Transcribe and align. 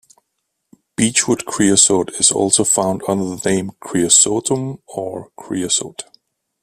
Beechwood 0.95 1.45
creosote 1.45 2.09
is 2.19 2.31
also 2.31 2.63
found 2.63 3.03
under 3.07 3.35
the 3.35 3.47
name 3.47 3.69
"kreosotum" 3.79 4.81
or 4.87 5.29
"kreosote". 5.37 6.01